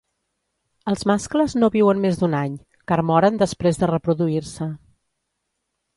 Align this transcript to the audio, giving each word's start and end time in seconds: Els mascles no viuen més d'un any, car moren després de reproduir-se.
Els 0.91 1.05
mascles 1.11 1.53
no 1.63 1.69
viuen 1.75 2.01
més 2.07 2.17
d'un 2.21 2.33
any, 2.39 2.57
car 2.93 2.99
moren 3.11 3.41
després 3.45 3.81
de 3.83 3.91
reproduir-se. 3.95 4.71